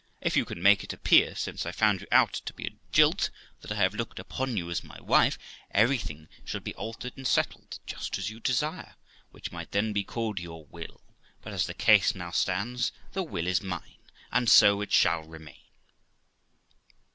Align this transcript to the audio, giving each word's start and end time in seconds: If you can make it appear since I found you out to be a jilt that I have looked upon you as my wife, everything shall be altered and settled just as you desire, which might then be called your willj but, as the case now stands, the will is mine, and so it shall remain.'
If 0.19 0.35
you 0.35 0.45
can 0.45 0.63
make 0.63 0.83
it 0.83 0.93
appear 0.93 1.35
since 1.35 1.63
I 1.63 1.71
found 1.71 2.01
you 2.01 2.07
out 2.11 2.33
to 2.33 2.55
be 2.55 2.65
a 2.65 2.73
jilt 2.91 3.29
that 3.59 3.71
I 3.71 3.75
have 3.75 3.93
looked 3.93 4.17
upon 4.17 4.57
you 4.57 4.71
as 4.71 4.83
my 4.83 4.99
wife, 4.99 5.37
everything 5.69 6.27
shall 6.43 6.59
be 6.61 6.73
altered 6.73 7.13
and 7.17 7.27
settled 7.27 7.77
just 7.85 8.17
as 8.17 8.27
you 8.27 8.39
desire, 8.39 8.95
which 9.29 9.51
might 9.51 9.73
then 9.73 9.93
be 9.93 10.03
called 10.03 10.39
your 10.39 10.65
willj 10.65 10.99
but, 11.43 11.53
as 11.53 11.67
the 11.67 11.75
case 11.75 12.15
now 12.15 12.31
stands, 12.31 12.91
the 13.11 13.21
will 13.21 13.45
is 13.45 13.61
mine, 13.61 13.99
and 14.31 14.49
so 14.49 14.81
it 14.81 14.91
shall 14.91 15.21
remain.' 15.21 15.61